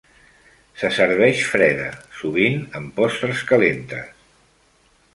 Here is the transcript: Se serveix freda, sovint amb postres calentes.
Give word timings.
Se 0.83 0.89
serveix 0.99 1.43
freda, 1.51 1.91
sovint 2.21 2.59
amb 2.81 2.99
postres 2.99 3.47
calentes. 3.53 4.29